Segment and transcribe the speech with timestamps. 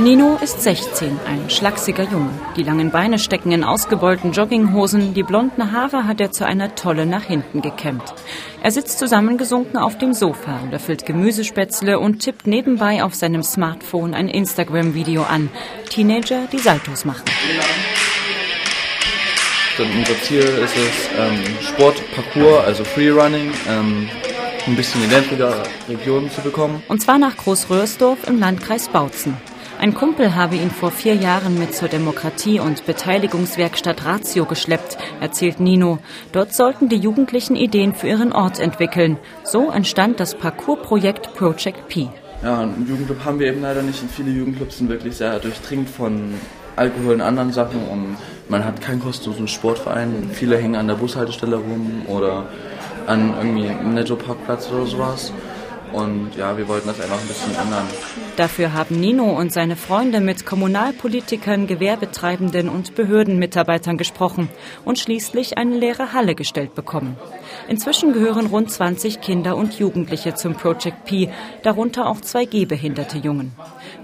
[0.00, 2.30] Nino ist 16, ein schlachsiger Junge.
[2.56, 7.04] Die langen Beine stecken in ausgebeulten Jogginghosen, die blonden Haare hat er zu einer Tolle
[7.04, 8.14] nach hinten gekämmt.
[8.62, 14.28] Er sitzt zusammengesunken auf dem Sofa, löffelt Gemüsespätzle und tippt nebenbei auf seinem Smartphone ein
[14.28, 15.50] Instagram-Video an.
[15.90, 17.24] Teenager, die Saltos machen.
[19.78, 24.08] Dann unser Ziel ist es, ähm, Sport, Parkour, also Freerunning, ähm,
[24.68, 26.82] ein bisschen in ländlicher Regionen zu bekommen.
[26.88, 29.36] Und zwar nach Großröhrsdorf im Landkreis Bautzen.
[29.80, 35.60] Ein Kumpel habe ihn vor vier Jahren mit zur Demokratie- und Beteiligungswerkstatt Ratio geschleppt, erzählt
[35.60, 36.00] Nino.
[36.32, 39.18] Dort sollten die Jugendlichen Ideen für ihren Ort entwickeln.
[39.44, 42.08] So entstand das Parkour-Projekt Project P.
[42.42, 45.88] Ja, einen Jugendclub haben wir eben leider nicht und viele Jugendclubs sind wirklich sehr durchdringt
[45.88, 46.34] von
[46.76, 48.16] Alkohol und anderen Sachen und
[48.48, 50.30] man hat keinen kostenlosen Sportverein.
[50.32, 52.48] Viele hängen an der Bushaltestelle rum oder
[53.08, 55.32] an irgendwie einem Netto-Parkplatz oder sowas.
[55.92, 57.86] Und ja, wir wollten das einfach ein bisschen ändern.
[58.36, 64.48] Dafür haben Nino und seine Freunde mit Kommunalpolitikern, Gewerbetreibenden und Behördenmitarbeitern gesprochen
[64.84, 67.16] und schließlich eine leere Halle gestellt bekommen.
[67.68, 71.30] Inzwischen gehören rund 20 Kinder und Jugendliche zum Project P,
[71.62, 73.52] darunter auch zwei gehbehinderte Jungen.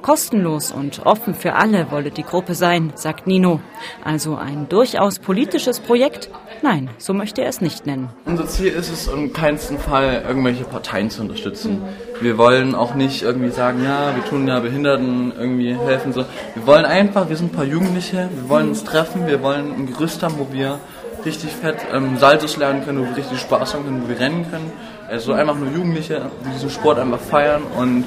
[0.02, 3.60] Kostenlos und offen für alle wolle die Gruppe sein, sagt Nino.
[4.04, 6.28] Also ein durchaus politisches Projekt?
[6.62, 8.10] Nein, so möchte er es nicht nennen.
[8.26, 11.73] Unser Ziel ist es, im keinsten Fall irgendwelche Parteien zu unterstützen.
[12.20, 16.12] Wir wollen auch nicht irgendwie sagen, ja, wir tun ja Behinderten irgendwie helfen.
[16.12, 16.24] So.
[16.54, 19.86] Wir wollen einfach, wir sind ein paar Jugendliche, wir wollen uns treffen, wir wollen ein
[19.86, 20.78] Gerüst haben, wo wir
[21.24, 24.46] richtig fett ähm, Saltos lernen können, wo wir richtig Spaß haben können, wo wir rennen
[24.50, 24.70] können.
[25.08, 28.04] Also einfach nur Jugendliche, die diesen Sport einfach feiern und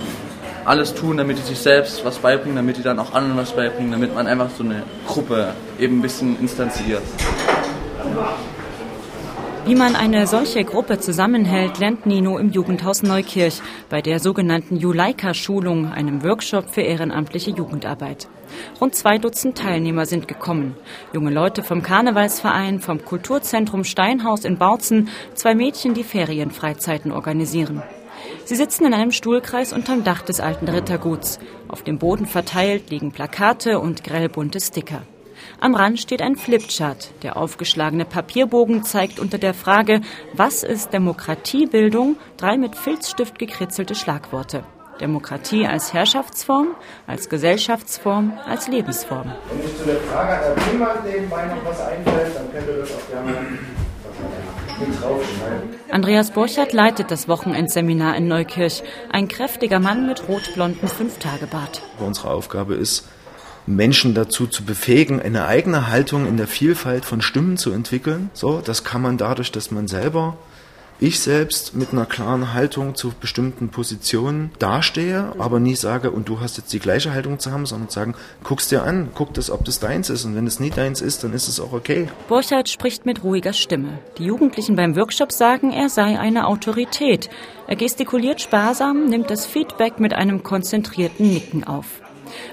[0.65, 3.91] alles tun, damit die sich selbst was beibringen, damit die dann auch anderen was beibringen,
[3.91, 7.01] damit man einfach so eine Gruppe eben ein bisschen instanziert.
[9.67, 15.91] Wie man eine solche Gruppe zusammenhält, lernt Nino im Jugendhaus Neukirch bei der sogenannten Juleika-Schulung,
[15.91, 18.29] einem Workshop für ehrenamtliche Jugendarbeit.
[18.79, 20.77] Rund zwei Dutzend Teilnehmer sind gekommen.
[21.11, 27.83] Junge Leute vom Karnevalsverein, vom Kulturzentrum Steinhaus in Bautzen, zwei Mädchen, die Ferienfreizeiten organisieren.
[28.45, 31.39] Sie sitzen in einem Stuhlkreis unterm Dach des alten Ritterguts.
[31.67, 35.01] Auf dem Boden verteilt liegen Plakate und grellbunte Sticker.
[35.59, 37.11] Am Rand steht ein Flipchart.
[37.23, 40.01] Der aufgeschlagene Papierbogen zeigt unter der Frage,
[40.33, 44.63] was ist Demokratiebildung, drei mit Filzstift gekritzelte Schlagworte.
[44.99, 46.75] Demokratie als Herrschaftsform,
[47.05, 49.31] als Gesellschaftsform, als Lebensform.
[49.51, 52.77] Wenn sich zu der Frage an der Primat nebenbei noch was einfällt, dann könnt ihr
[52.77, 53.57] das auch gerne.
[55.89, 58.83] Andreas Borchert leitet das Wochenendseminar in Neukirch.
[59.11, 61.81] Ein kräftiger Mann mit rotblonden Fünftagebart.
[61.99, 63.07] Unsere Aufgabe ist,
[63.67, 68.29] Menschen dazu zu befähigen, eine eigene Haltung in der Vielfalt von Stimmen zu entwickeln.
[68.33, 70.37] So, das kann man dadurch, dass man selber,
[70.99, 76.39] ich selbst mit einer klaren Haltung zu bestimmten Positionen dastehe, aber nie sage, und du
[76.39, 79.63] hast jetzt die gleiche Haltung zu haben, sondern sagen, guck's dir an, guck das, ob
[79.63, 82.07] das deins ist, und wenn es nie deins ist, dann ist es auch okay.
[82.27, 83.99] Borchert spricht mit ruhiger Stimme.
[84.17, 87.29] Die Jugendlichen beim Workshop sagen, er sei eine Autorität.
[87.67, 92.01] Er gestikuliert sparsam, nimmt das Feedback mit einem konzentrierten Nicken auf.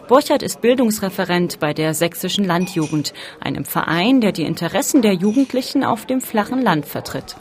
[0.09, 6.07] Borchert ist Bildungsreferent bei der Sächsischen Landjugend, einem Verein, der die Interessen der Jugendlichen auf
[6.07, 7.37] dem flachen Land vertritt.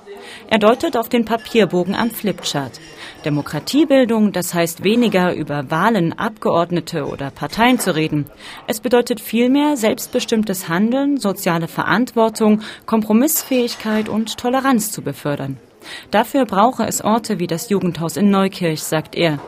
[0.49, 2.79] Er deutet auf den Papierbogen am Flipchart.
[3.25, 8.25] Demokratiebildung, das heißt weniger über Wahlen, Abgeordnete oder Parteien zu reden.
[8.67, 15.57] Es bedeutet vielmehr selbstbestimmtes Handeln, soziale Verantwortung, Kompromissfähigkeit und Toleranz zu befördern.
[16.11, 19.39] Dafür brauche es Orte wie das Jugendhaus in Neukirch, sagt er.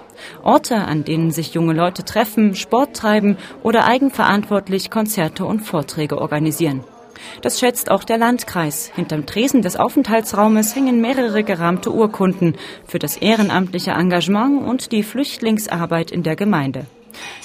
[0.43, 6.83] Orte, an denen sich junge Leute treffen, Sport treiben oder eigenverantwortlich Konzerte und Vorträge organisieren.
[7.41, 8.91] Das schätzt auch der Landkreis.
[8.95, 12.55] Hinterm Tresen des Aufenthaltsraumes hängen mehrere gerahmte Urkunden
[12.85, 16.85] für das ehrenamtliche Engagement und die Flüchtlingsarbeit in der Gemeinde.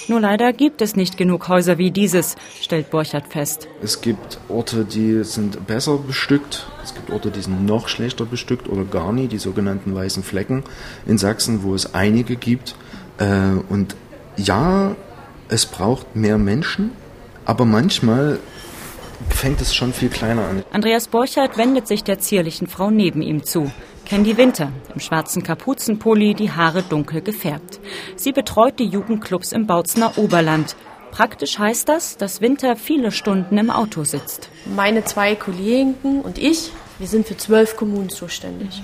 [0.07, 3.67] Nur leider gibt es nicht genug Häuser wie dieses, stellt Borchert fest.
[3.81, 6.67] Es gibt Orte, die sind besser bestückt.
[6.83, 10.63] Es gibt Orte, die sind noch schlechter bestückt oder gar nie, die sogenannten weißen Flecken
[11.05, 12.75] in Sachsen, wo es einige gibt.
[13.17, 13.25] Äh,
[13.69, 13.95] Und
[14.37, 14.95] ja,
[15.49, 16.91] es braucht mehr Menschen,
[17.45, 18.39] aber manchmal
[19.29, 20.63] fängt es schon viel kleiner an.
[20.71, 23.71] Andreas Borchert wendet sich der zierlichen Frau neben ihm zu.
[24.11, 27.79] Candy Winter, im schwarzen Kapuzenpulli, die Haare dunkel gefärbt.
[28.17, 30.75] Sie betreut die Jugendclubs im Bautzner Oberland.
[31.11, 34.49] Praktisch heißt das, dass Winter viele Stunden im Auto sitzt.
[34.65, 38.83] Meine zwei Kollegen und ich, wir sind für zwölf Kommunen zuständig.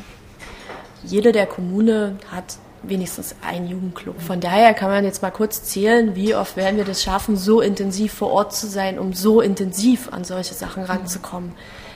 [1.04, 4.22] Jede der Kommune hat wenigstens einen Jugendclub.
[4.22, 7.60] Von daher kann man jetzt mal kurz zählen, wie oft werden wir das schaffen, so
[7.60, 11.52] intensiv vor Ort zu sein, um so intensiv an solche Sachen ranzukommen.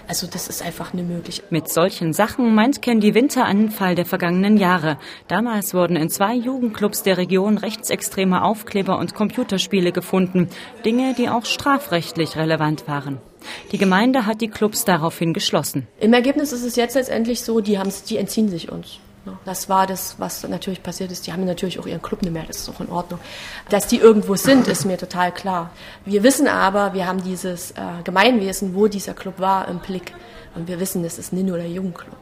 [0.07, 1.51] Also das ist einfach eine Möglichkeit.
[1.51, 4.97] Mit solchen Sachen meint Winter einen Fall der vergangenen Jahre.
[5.27, 10.49] Damals wurden in zwei Jugendclubs der Region rechtsextreme Aufkleber und Computerspiele gefunden.
[10.85, 13.19] Dinge, die auch strafrechtlich relevant waren.
[13.71, 15.87] Die Gemeinde hat die Clubs daraufhin geschlossen.
[15.99, 18.99] Im Ergebnis ist es jetzt letztendlich so, die, die entziehen sich uns.
[19.45, 21.27] Das war das, was natürlich passiert ist.
[21.27, 23.19] Die haben natürlich auch ihren Club nicht mehr, das ist auch in Ordnung.
[23.69, 25.69] Dass die irgendwo sind, ist mir total klar.
[26.05, 30.13] Wir wissen aber, wir haben dieses äh, Gemeinwesen, wo dieser Club war, im Blick.
[30.55, 32.17] Und wir wissen, es ist nicht nur der Jugendclub.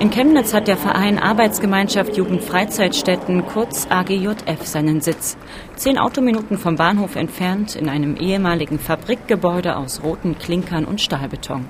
[0.00, 5.38] In Chemnitz hat der Verein Arbeitsgemeinschaft Jugendfreizeitstätten, kurz AGJF, seinen Sitz.
[5.76, 11.66] Zehn Autominuten vom Bahnhof entfernt in einem ehemaligen Fabrikgebäude aus roten Klinkern und Stahlbeton.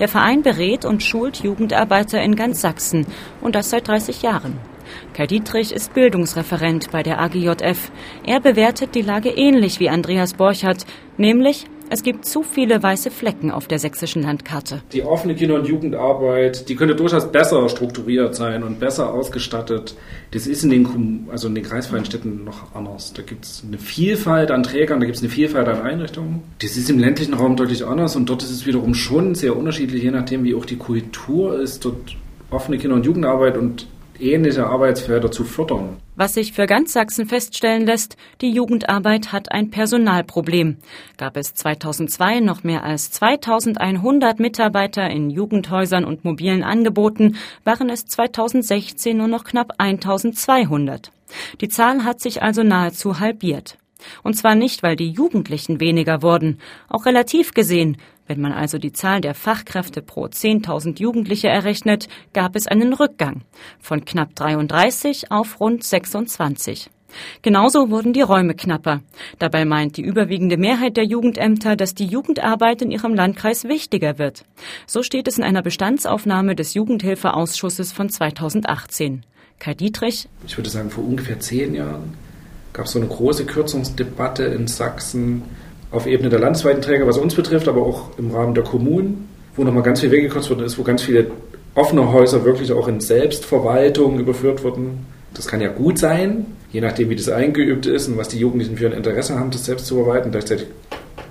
[0.00, 3.06] Der Verein berät und schult Jugendarbeiter in ganz Sachsen
[3.40, 4.58] und das seit 30 Jahren.
[5.14, 7.92] Kai Dietrich ist Bildungsreferent bei der AGJF.
[8.24, 10.86] Er bewertet die Lage ähnlich wie Andreas Borchardt,
[11.16, 14.82] nämlich es gibt zu viele weiße Flecken auf der sächsischen Landkarte.
[14.92, 19.94] Die offene Kinder- und Jugendarbeit, die könnte durchaus besser strukturiert sein und besser ausgestattet.
[20.30, 23.12] Das ist in den, also in den kreisfreien Städten noch anders.
[23.12, 26.42] Da gibt es eine Vielfalt an Trägern, da gibt es eine Vielfalt an Einrichtungen.
[26.60, 30.02] Das ist im ländlichen Raum deutlich anders und dort ist es wiederum schon sehr unterschiedlich,
[30.02, 32.16] je nachdem, wie auch die Kultur ist, dort
[32.50, 33.86] offene Kinder- und Jugendarbeit und
[34.20, 35.96] ähnliche Arbeitsfelder zu fördern.
[36.16, 40.76] Was sich für ganz Sachsen feststellen lässt, die Jugendarbeit hat ein Personalproblem.
[41.16, 48.06] Gab es 2002 noch mehr als 2100 Mitarbeiter in Jugendhäusern und mobilen Angeboten, waren es
[48.06, 51.10] 2016 nur noch knapp 1200.
[51.60, 53.76] Die Zahl hat sich also nahezu halbiert.
[54.22, 56.58] Und zwar nicht, weil die Jugendlichen weniger wurden.
[56.88, 57.96] Auch relativ gesehen,
[58.26, 63.42] wenn man also die Zahl der Fachkräfte pro 10.000 Jugendliche errechnet, gab es einen Rückgang
[63.80, 66.90] von knapp 33 auf rund 26.
[67.42, 69.00] Genauso wurden die Räume knapper.
[69.38, 74.44] Dabei meint die überwiegende Mehrheit der Jugendämter, dass die Jugendarbeit in ihrem Landkreis wichtiger wird.
[74.86, 79.24] So steht es in einer Bestandsaufnahme des Jugendhilfeausschusses von 2018.
[79.58, 80.28] Kai Dietrich.
[80.46, 82.14] Ich würde sagen, vor ungefähr zehn Jahren
[82.72, 85.42] gab es so eine große Kürzungsdebatte in Sachsen
[85.90, 89.64] auf Ebene der landesweiten Träger, was uns betrifft, aber auch im Rahmen der Kommunen, wo
[89.64, 91.30] nochmal ganz viel weggekürzt worden ist, wo ganz viele
[91.74, 95.06] offene Häuser wirklich auch in Selbstverwaltung überführt wurden.
[95.34, 98.76] Das kann ja gut sein, je nachdem, wie das eingeübt ist und was die Jugendlichen
[98.76, 100.30] für ein Interesse haben, das selbst zu verwalten.
[100.30, 100.68] Gleichzeitig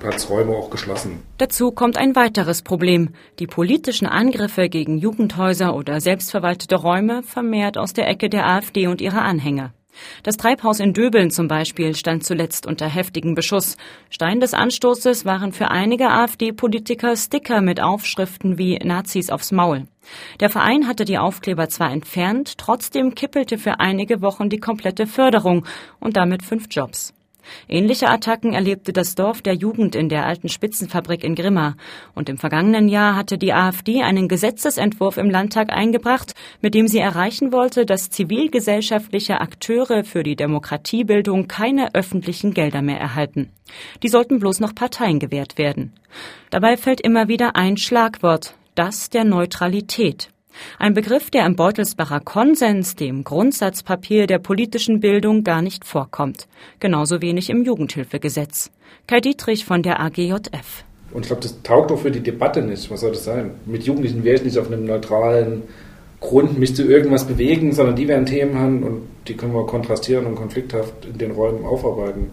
[0.04, 1.22] hat es Räume auch geschlossen.
[1.38, 3.10] Dazu kommt ein weiteres Problem.
[3.38, 9.00] Die politischen Angriffe gegen Jugendhäuser oder selbstverwaltete Räume vermehrt aus der Ecke der AfD und
[9.00, 9.72] ihrer Anhänger.
[10.22, 13.76] Das Treibhaus in Döbeln zum Beispiel stand zuletzt unter heftigem Beschuss.
[14.10, 19.84] Stein des Anstoßes waren für einige AfD-Politiker Sticker mit Aufschriften wie Nazis aufs Maul.
[20.40, 25.64] Der Verein hatte die Aufkleber zwar entfernt, trotzdem kippelte für einige Wochen die komplette Förderung
[26.00, 27.13] und damit fünf Jobs.
[27.68, 31.76] Ähnliche Attacken erlebte das Dorf der Jugend in der alten Spitzenfabrik in Grimma.
[32.14, 36.98] Und im vergangenen Jahr hatte die AfD einen Gesetzesentwurf im Landtag eingebracht, mit dem sie
[36.98, 43.50] erreichen wollte, dass zivilgesellschaftliche Akteure für die Demokratiebildung keine öffentlichen Gelder mehr erhalten.
[44.02, 45.92] Die sollten bloß noch Parteien gewährt werden.
[46.50, 50.33] Dabei fällt immer wieder ein Schlagwort, das der Neutralität.
[50.78, 56.46] Ein Begriff, der im Beutelsbacher Konsens, dem Grundsatzpapier der politischen Bildung, gar nicht vorkommt.
[56.80, 58.70] Genauso wenig im Jugendhilfegesetz.
[59.06, 60.84] Kai Dietrich von der AGJF.
[61.12, 62.90] Und ich glaube, das taugt auch für die Debatte nicht.
[62.90, 63.52] Was soll das sein?
[63.66, 65.62] Mit Jugendlichen wäre ich nicht auf einem neutralen
[66.20, 70.26] Grund, mich zu irgendwas bewegen, sondern die werden Themen haben und die können wir kontrastieren
[70.26, 72.30] und konflikthaft in den Räumen aufarbeiten.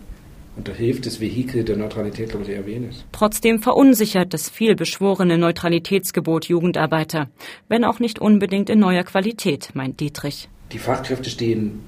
[0.58, 3.05] Und da hilft das Vehikel der Neutralität, glaube ich, eher wenig.
[3.12, 7.29] Trotzdem verunsichert das vielbeschworene Neutralitätsgebot Jugendarbeiter,
[7.70, 10.50] wenn auch nicht unbedingt in neuer Qualität, meint Dietrich.
[10.74, 11.79] Die Fachkräfte stehen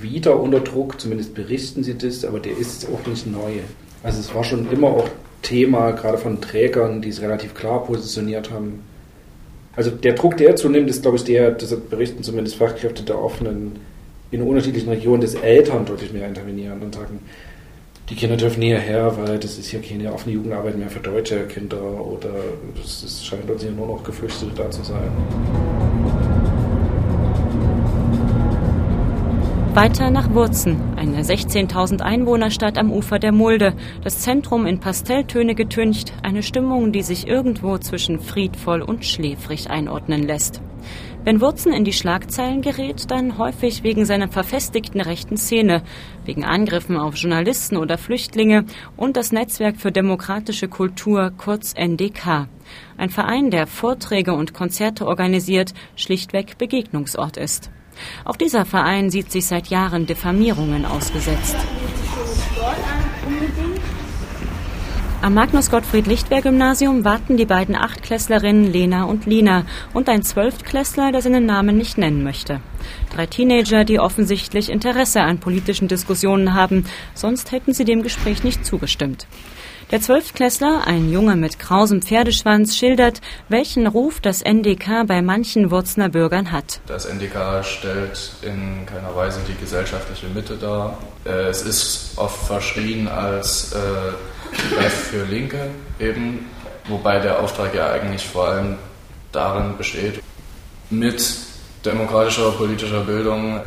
[0.00, 3.60] wieder unter Druck, zumindest berichten sie das, aber der ist auch nicht neu.
[4.02, 5.08] Also es war schon immer auch
[5.42, 8.82] Thema, gerade von Trägern, die es relativ klar positioniert haben.
[9.74, 13.72] Also der Druck, der zunimmt, ist, glaube ich, der, das berichten zumindest Fachkräfte der offenen,
[14.30, 17.20] in unterschiedlichen Regionen des Eltern deutlich mehr intervenieren und sagen,
[18.12, 21.80] die Kinder dürfen hierher, weil das ist hier keine offene Jugendarbeit mehr für deutsche Kinder
[21.82, 22.28] oder
[22.78, 25.10] es scheint uns hier nur noch Geflüchtete da zu sein.
[29.72, 33.72] Weiter nach Wurzen, eine 16.000 Einwohnerstadt am Ufer der Mulde,
[34.04, 40.24] das Zentrum in Pastelltöne getüncht, eine Stimmung, die sich irgendwo zwischen friedvoll und schläfrig einordnen
[40.24, 40.60] lässt.
[41.24, 45.82] Wenn Wurzen in die Schlagzeilen gerät, dann häufig wegen seiner verfestigten rechten Szene,
[46.24, 48.64] wegen Angriffen auf Journalisten oder Flüchtlinge
[48.96, 52.48] und das Netzwerk für demokratische Kultur, kurz NDK.
[52.96, 57.70] Ein Verein, der Vorträge und Konzerte organisiert, schlichtweg Begegnungsort ist.
[58.24, 61.56] Auch dieser Verein sieht sich seit Jahren Diffamierungen ausgesetzt.
[65.22, 69.64] Am Magnus Gottfried Lichtwer Gymnasium warten die beiden Achtklässlerinnen Lena und Lina
[69.94, 72.60] und ein Zwölftklässler, der seinen Namen nicht nennen möchte.
[73.14, 78.66] Drei Teenager, die offensichtlich Interesse an politischen Diskussionen haben, sonst hätten sie dem Gespräch nicht
[78.66, 79.28] zugestimmt.
[79.92, 83.20] Der Zwölftklässler, ein Junge mit krausem Pferdeschwanz, schildert,
[83.50, 86.80] welchen Ruf das NDK bei manchen Wurzner Bürgern hat.
[86.86, 90.96] Das NDK stellt in keiner Weise die gesellschaftliche Mitte dar.
[91.26, 95.68] Äh, es ist oft verschrien als äh, für Linke
[96.00, 96.46] eben,
[96.88, 98.78] wobei der Auftrag ja eigentlich vor allem
[99.30, 100.22] darin besteht,
[100.88, 101.22] mit
[101.84, 103.60] demokratischer politischer Bildung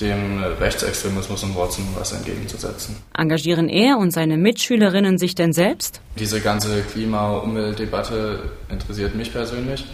[0.00, 2.96] dem Rechtsextremismus in Wurzeln was entgegenzusetzen.
[3.16, 6.00] Engagieren er und seine Mitschülerinnen sich denn selbst?
[6.18, 9.86] Diese ganze Klima-Umweltdebatte interessiert mich persönlich.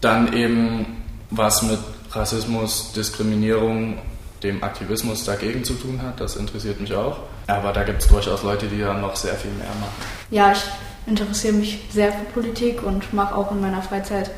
[0.00, 1.78] Dann eben, was mit
[2.10, 3.98] Rassismus, Diskriminierung,
[4.42, 7.20] dem Aktivismus dagegen zu tun hat, das interessiert mich auch.
[7.46, 9.94] Aber da gibt es durchaus Leute, die da noch sehr viel mehr machen.
[10.30, 10.62] Ja, ich
[11.06, 14.30] interessiere mich sehr für Politik und mache auch in meiner Freizeit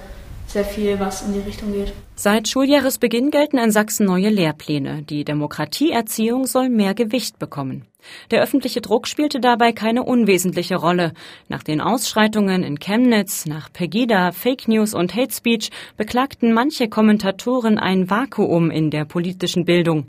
[0.49, 1.93] sehr viel, was in die Richtung geht.
[2.15, 5.03] Seit Schuljahresbeginn gelten in Sachsen neue Lehrpläne.
[5.03, 7.85] Die Demokratieerziehung soll mehr Gewicht bekommen.
[8.31, 11.13] Der öffentliche Druck spielte dabei keine unwesentliche Rolle.
[11.49, 17.79] Nach den Ausschreitungen in Chemnitz, nach Pegida, Fake News und Hate Speech beklagten manche Kommentatoren
[17.79, 20.07] ein Vakuum in der politischen Bildung.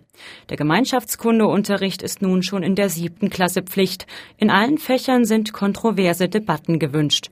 [0.50, 4.08] Der Gemeinschaftskundeunterricht ist nun schon in der siebten Klasse Pflicht.
[4.38, 7.29] In allen Fächern sind kontroverse Debatten gewünscht.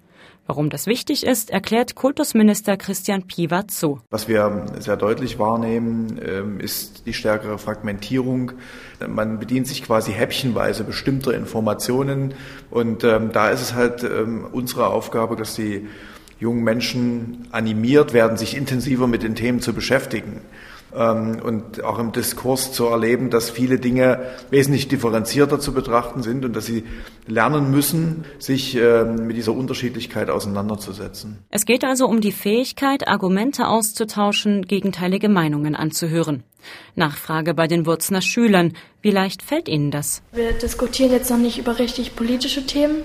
[0.48, 4.00] Warum das wichtig ist, erklärt Kultusminister Christian Piwat so.
[4.10, 8.54] Was wir sehr deutlich wahrnehmen, ähm, ist die stärkere Fragmentierung.
[9.06, 12.34] Man bedient sich quasi häppchenweise bestimmter Informationen
[12.72, 15.88] und ähm, da ist es halt ähm, unsere Aufgabe, dass die
[16.40, 20.42] jungen Menschen animiert werden, sich intensiver mit den Themen zu beschäftigen.
[20.96, 26.46] Ähm, und auch im Diskurs zu erleben, dass viele Dinge wesentlich differenzierter zu betrachten sind
[26.46, 26.86] und dass sie
[27.26, 31.40] lernen müssen, sich ähm, mit dieser Unterschiedlichkeit auseinanderzusetzen.
[31.50, 36.44] Es geht also um die Fähigkeit, Argumente auszutauschen, gegenteilige Meinungen anzuhören.
[36.96, 38.74] Nachfrage bei den Wurzner Schülern.
[39.02, 40.22] Wie leicht fällt Ihnen das?
[40.32, 43.04] Wir diskutieren jetzt noch nicht über richtig politische Themen.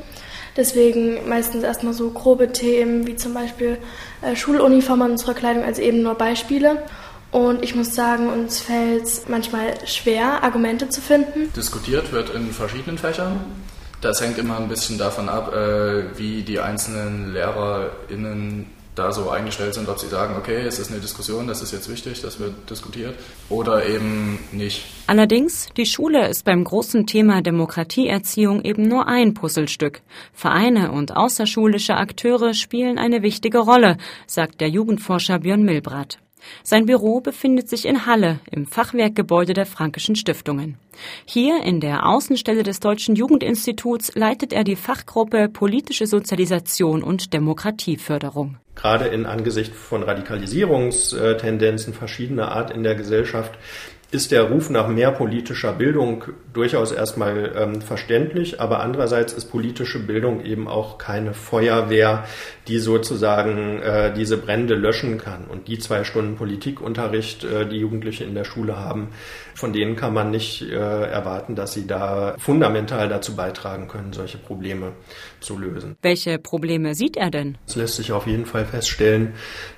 [0.56, 3.78] Deswegen meistens erstmal so grobe Themen wie zum Beispiel
[4.20, 6.82] äh, Schuluniform und unsere Kleidung als eben nur Beispiele.
[7.30, 11.50] Und ich muss sagen, uns fällt es manchmal schwer, Argumente zu finden.
[11.56, 13.40] Diskutiert wird in verschiedenen Fächern.
[14.02, 19.74] Das hängt immer ein bisschen davon ab, äh, wie die einzelnen LehrerInnen da so eingestellt
[19.74, 22.68] sind, ob sie sagen, okay, es ist eine Diskussion, das ist jetzt wichtig, das wird
[22.68, 23.14] diskutiert,
[23.48, 24.84] oder eben nicht.
[25.06, 30.02] Allerdings, die Schule ist beim großen Thema Demokratieerziehung eben nur ein Puzzlestück.
[30.32, 33.96] Vereine und außerschulische Akteure spielen eine wichtige Rolle,
[34.26, 36.21] sagt der Jugendforscher Björn Milbrat.
[36.62, 40.78] Sein Büro befindet sich in Halle im Fachwerkgebäude der Frankischen Stiftungen.
[41.24, 48.58] Hier in der Außenstelle des Deutschen Jugendinstituts leitet er die Fachgruppe Politische Sozialisation und Demokratieförderung.
[48.74, 53.58] Gerade in Angesicht von Radikalisierungstendenzen verschiedener Art in der Gesellschaft
[54.12, 59.98] ist der Ruf nach mehr politischer Bildung durchaus erstmal ähm, verständlich, aber andererseits ist politische
[59.98, 62.24] Bildung eben auch keine Feuerwehr,
[62.68, 65.46] die sozusagen äh, diese Brände löschen kann.
[65.48, 69.08] Und die zwei Stunden Politikunterricht, äh, die Jugendliche in der Schule haben,
[69.54, 74.36] von denen kann man nicht äh, erwarten, dass sie da fundamental dazu beitragen können, solche
[74.36, 74.92] Probleme
[75.40, 75.96] zu lösen.
[76.02, 77.56] Welche Probleme sieht er denn?
[77.66, 79.32] Es lässt sich auf jeden Fall feststellen,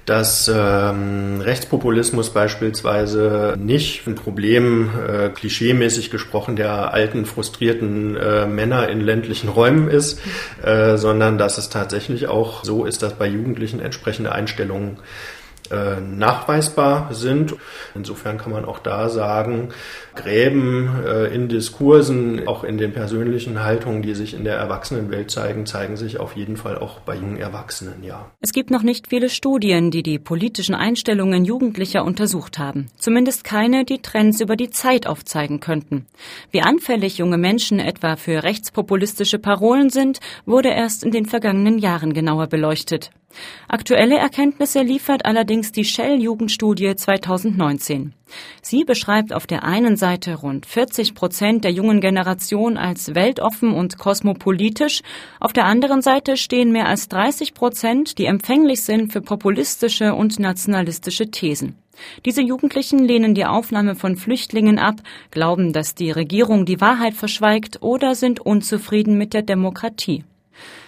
[0.07, 8.89] dass ähm, Rechtspopulismus beispielsweise nicht ein Problem, äh, klischeemäßig gesprochen, der alten, frustrierten äh, Männer
[8.89, 10.19] in ländlichen Räumen ist,
[10.63, 14.97] äh, sondern dass es tatsächlich auch so ist, dass bei Jugendlichen entsprechende Einstellungen
[15.71, 17.55] äh, nachweisbar sind.
[17.95, 19.71] Insofern kann man auch da sagen,
[20.15, 25.67] Gräben äh, in Diskursen, auch in den persönlichen Haltungen, die sich in der Erwachsenenwelt zeigen,
[25.67, 28.31] zeigen sich auf jeden Fall auch bei jungen Erwachsenen, ja.
[28.41, 32.89] Es gibt noch nicht viele Studien, die die politischen Einstellungen Jugendlicher untersucht haben.
[32.99, 36.07] Zumindest keine, die Trends über die Zeit aufzeigen könnten.
[36.51, 42.13] Wie anfällig junge Menschen etwa für rechtspopulistische Parolen sind, wurde erst in den vergangenen Jahren
[42.13, 43.11] genauer beleuchtet.
[43.69, 48.13] Aktuelle Erkenntnisse liefert allerdings die Shell-Jugendstudie 2019.
[48.63, 53.99] Sie beschreibt auf der einen Seite rund 40 Prozent der jungen Generation als weltoffen und
[53.99, 55.03] kosmopolitisch,
[55.41, 60.39] auf der anderen Seite stehen mehr als 30 Prozent, die empfänglich sind für populistische und
[60.39, 61.77] nationalistische Thesen.
[62.25, 64.97] Diese Jugendlichen lehnen die Aufnahme von Flüchtlingen ab,
[65.31, 70.25] glauben, dass die Regierung die Wahrheit verschweigt oder sind unzufrieden mit der Demokratie.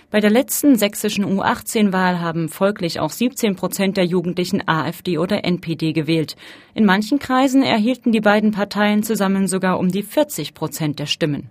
[0.08, 5.92] Bei der letzten sächsischen U18-Wahl haben folglich auch 17 Prozent der Jugendlichen AfD oder NPD
[5.92, 6.36] gewählt.
[6.74, 11.50] In manchen Kreisen erhielten die beiden Parteien zusammen sogar um die 40 Prozent der Stimmen.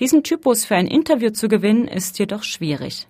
[0.00, 3.06] Diesen Typus für ein Interview zu gewinnen, ist jedoch schwierig.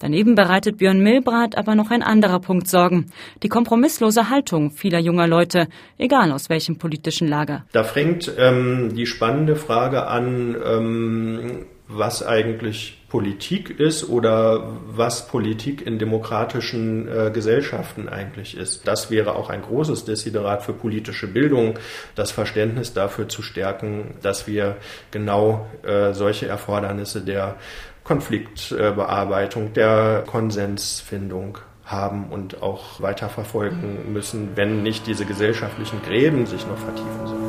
[0.00, 3.12] Daneben bereitet Björn Milbrat aber noch ein anderer Punkt Sorgen.
[3.44, 7.64] Die kompromisslose Haltung vieler junger Leute, egal aus welchem politischen Lager.
[7.72, 15.84] Da fängt ähm, die spannende Frage an, ähm, was eigentlich Politik ist oder was Politik
[15.84, 18.86] in demokratischen äh, Gesellschaften eigentlich ist.
[18.86, 21.78] Das wäre auch ein großes Desiderat für politische Bildung,
[22.14, 24.76] das Verständnis dafür zu stärken, dass wir
[25.10, 27.56] genau äh, solche Erfordernisse der
[28.04, 36.78] Konfliktbearbeitung, der Konsensfindung haben und auch weiterverfolgen müssen, wenn nicht diese gesellschaftlichen Gräben sich noch
[36.78, 37.39] vertiefen sollen.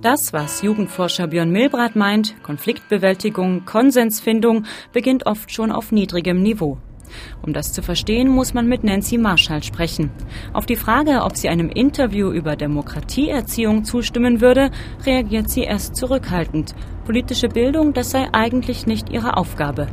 [0.00, 6.78] Das, was Jugendforscher Björn Milbrat meint, Konfliktbewältigung, Konsensfindung, beginnt oft schon auf niedrigem Niveau.
[7.42, 10.10] Um das zu verstehen, muss man mit Nancy Marshall sprechen.
[10.52, 14.70] Auf die Frage, ob sie einem Interview über Demokratieerziehung zustimmen würde,
[15.04, 16.76] reagiert sie erst zurückhaltend.
[17.04, 19.88] Politische Bildung, das sei eigentlich nicht ihre Aufgabe.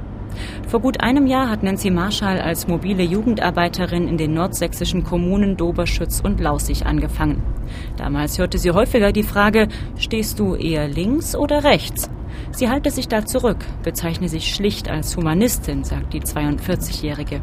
[0.67, 6.21] Vor gut einem Jahr hat Nancy Marschall als mobile Jugendarbeiterin in den nordsächsischen Kommunen Doberschütz
[6.21, 7.41] und Laussig angefangen.
[7.97, 12.09] Damals hörte sie häufiger die Frage, stehst du eher links oder rechts?
[12.51, 17.41] Sie halte sich da zurück, bezeichne sich schlicht als Humanistin, sagt die 42-Jährige.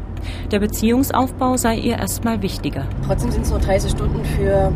[0.51, 2.87] Der Beziehungsaufbau sei ihr erstmal wichtiger.
[3.05, 4.71] Trotzdem sind es nur 30 Stunden für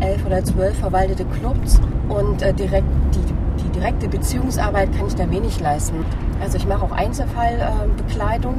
[0.00, 3.41] elf oder zwölf verwaltete Clubs und äh, direkt die
[3.82, 6.04] direkte Beziehungsarbeit kann ich da wenig leisten.
[6.40, 8.54] Also ich mache auch Einzelfallbekleidung,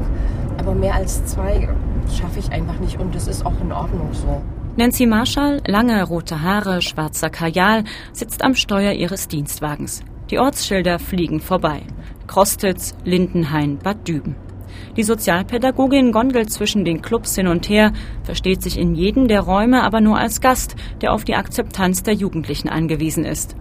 [0.57, 1.69] aber mehr als zwei
[2.13, 4.41] schaffe ich einfach nicht und das ist auch in Ordnung so.
[4.75, 10.03] Nancy Marshall, lange rote Haare, schwarzer Kajal, sitzt am Steuer ihres Dienstwagens.
[10.29, 11.83] Die Ortsschilder fliegen vorbei.
[12.27, 14.35] Krostitz, Lindenhain, Bad Düben.
[14.97, 19.83] Die Sozialpädagogin gondelt zwischen den Clubs hin und her, versteht sich in jedem der Räume
[19.83, 23.55] aber nur als Gast, der auf die Akzeptanz der Jugendlichen angewiesen ist.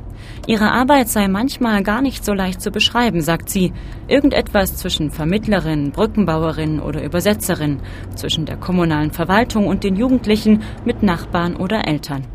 [0.47, 3.73] Ihre Arbeit sei manchmal gar nicht so leicht zu beschreiben, sagt sie.
[4.09, 7.81] Irgendetwas zwischen Vermittlerin, Brückenbauerin oder Übersetzerin,
[8.17, 12.27] zwischen der kommunalen Verwaltung und den Jugendlichen mit Nachbarn oder Eltern.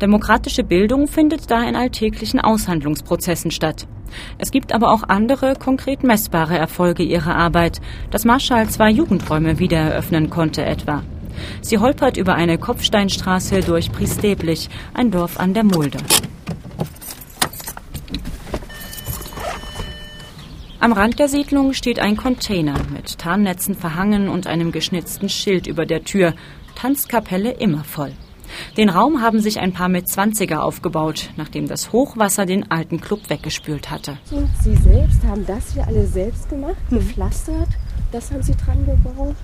[0.00, 3.86] Demokratische Bildung findet da in alltäglichen Aushandlungsprozessen statt.
[4.38, 9.78] Es gibt aber auch andere konkret messbare Erfolge ihrer Arbeit, dass Marschall zwei Jugendräume wieder
[9.78, 11.02] eröffnen konnte etwa.
[11.60, 15.98] Sie holpert über eine Kopfsteinstraße durch Priesteblich, ein Dorf an der Mulde.
[20.84, 25.86] Am Rand der Siedlung steht ein Container mit Tarnnetzen verhangen und einem geschnitzten Schild über
[25.86, 26.34] der Tür.
[26.74, 28.12] Tanzkapelle immer voll.
[28.76, 33.30] Den Raum haben sich ein paar mit Zwanziger aufgebaut, nachdem das Hochwasser den alten Club
[33.30, 34.18] weggespült hatte.
[34.62, 36.96] Sie selbst haben das hier alle selbst gemacht, mhm.
[36.98, 37.68] gepflastert.
[38.12, 39.36] Das haben Sie dran gebaut.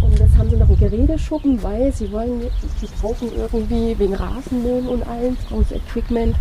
[0.00, 2.40] Und das haben sie noch einen Geräteschuppen, weil sie wollen,
[2.80, 6.36] sie brauchen irgendwie wegen Rasenmähen und allem, brauchen Equipment.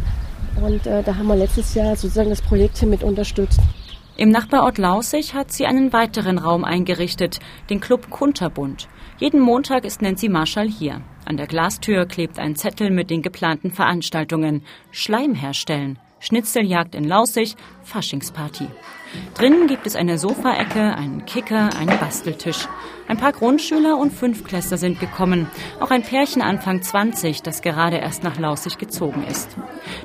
[0.61, 3.59] Und äh, da haben wir letztes Jahr sozusagen das Projekt hier mit unterstützt.
[4.17, 8.87] Im Nachbarort Lausig hat sie einen weiteren Raum eingerichtet, den Club Kunterbund.
[9.17, 11.01] Jeden Montag ist Nancy Marshall hier.
[11.25, 14.63] An der Glastür klebt ein Zettel mit den geplanten Veranstaltungen.
[14.91, 15.97] Schleim herstellen.
[16.19, 18.67] Schnitzeljagd in Lausig, Faschingsparty.
[19.33, 22.67] Drinnen gibt es eine Sofaecke, einen Kicker, einen Basteltisch.
[23.07, 25.49] Ein paar Grundschüler und Fünfklässler sind gekommen.
[25.79, 29.49] Auch ein Pärchen Anfang 20, das gerade erst nach Lausig gezogen ist.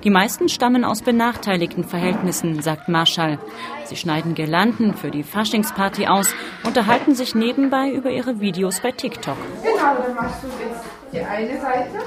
[0.03, 3.38] Die meisten stammen aus benachteiligten Verhältnissen, sagt Marschall.
[3.85, 9.37] Sie schneiden Girlanden für die Faschingsparty aus, unterhalten sich nebenbei über ihre Videos bei TikTok.
[9.62, 12.03] Genau, dann machst du jetzt die eine Seite,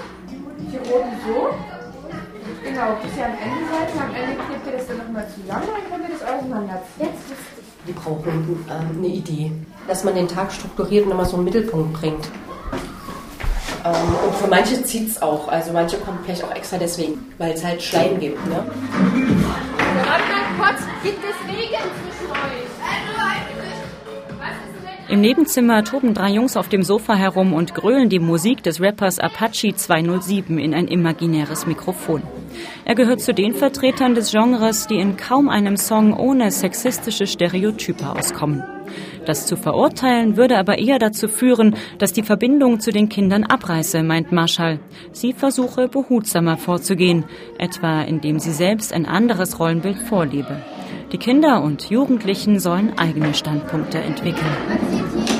[0.69, 1.78] hier oben so
[2.63, 3.93] Genau, bis ihr am Ende seid.
[3.93, 6.99] Und am Ende klebt ihr das dann nochmal zusammen, dann könnt ihr das auseinanderziehen.
[6.99, 7.23] Jetzt
[7.87, 9.51] Die brauchen ähm, eine Idee,
[9.87, 12.25] dass man den Tag strukturiert und immer so einen Mittelpunkt bringt.
[13.85, 15.47] Ähm, und für manche zieht es auch.
[15.47, 18.45] Also manche kommen vielleicht auch extra deswegen, weil es halt Schleim gibt.
[18.47, 18.63] Ne?
[21.01, 22.69] Gibt es Wege zwischen euch?
[25.09, 29.17] Im Nebenzimmer toben drei Jungs auf dem Sofa herum und grölen die Musik des Rappers
[29.17, 32.21] Apache 207 in ein imaginäres Mikrofon.
[32.85, 38.09] Er gehört zu den Vertretern des Genres, die in kaum einem Song ohne sexistische Stereotype
[38.09, 38.63] auskommen.
[39.25, 44.01] Das zu verurteilen würde aber eher dazu führen, dass die Verbindung zu den Kindern abreiße,
[44.01, 44.79] meint Marschall.
[45.11, 47.25] Sie versuche behutsamer vorzugehen,
[47.57, 50.61] etwa indem sie selbst ein anderes Rollenbild vorlebe.
[51.11, 55.38] Die Kinder und Jugendlichen sollen eigene Standpunkte entwickeln.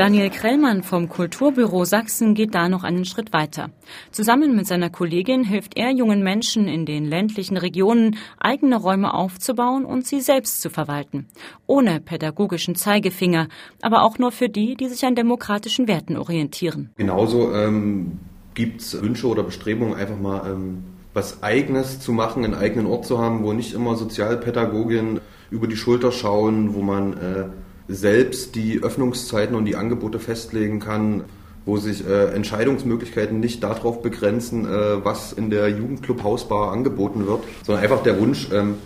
[0.00, 3.68] Daniel Krellmann vom Kulturbüro Sachsen geht da noch einen Schritt weiter.
[4.12, 9.84] Zusammen mit seiner Kollegin hilft er jungen Menschen in den ländlichen Regionen, eigene Räume aufzubauen
[9.84, 11.26] und sie selbst zu verwalten.
[11.66, 13.48] Ohne pädagogischen Zeigefinger,
[13.82, 16.88] aber auch nur für die, die sich an demokratischen Werten orientieren.
[16.96, 18.20] Genauso ähm,
[18.54, 20.82] gibt es Wünsche oder Bestrebungen, einfach mal ähm,
[21.12, 25.76] was Eigenes zu machen, einen eigenen Ort zu haben, wo nicht immer Sozialpädagogien über die
[25.76, 27.44] Schulter schauen, wo man äh,
[27.90, 31.24] selbst die Öffnungszeiten und die Angebote festlegen kann,
[31.66, 37.44] wo sich äh, Entscheidungsmöglichkeiten nicht darauf begrenzen, äh, was in der Jugendclub Hausbar angeboten wird,
[37.64, 38.76] sondern einfach der Wunsch, ähm,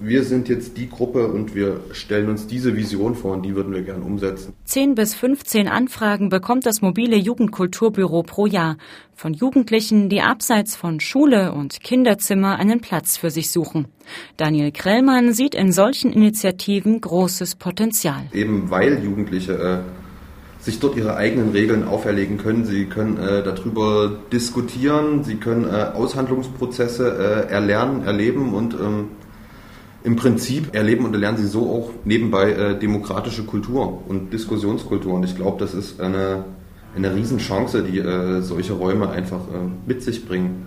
[0.00, 3.72] wir sind jetzt die Gruppe und wir stellen uns diese Vision vor und die würden
[3.72, 4.54] wir gern umsetzen.
[4.64, 8.76] 10 bis 15 Anfragen bekommt das mobile Jugendkulturbüro pro Jahr
[9.14, 13.86] von Jugendlichen, die abseits von Schule und Kinderzimmer einen Platz für sich suchen.
[14.36, 18.24] Daniel Krellmann sieht in solchen Initiativen großes Potenzial.
[18.32, 19.78] Eben weil Jugendliche äh,
[20.64, 22.64] sich dort ihre eigenen Regeln auferlegen können.
[22.64, 29.10] Sie können äh, darüber diskutieren, sie können äh, Aushandlungsprozesse äh, erlernen, erleben und ähm,
[30.04, 35.14] im Prinzip erleben und erlernen sie so auch nebenbei äh, demokratische Kultur und Diskussionskultur.
[35.14, 36.44] Und ich glaube, das ist eine,
[36.94, 40.66] eine Riesenchance, die äh, solche Räume einfach äh, mit sich bringen.